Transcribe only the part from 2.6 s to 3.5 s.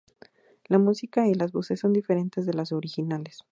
originales.